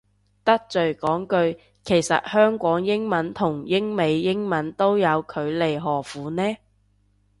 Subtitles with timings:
[0.43, 6.41] 得罪講句，其實香港英文都同英美英文都有距離何苦呢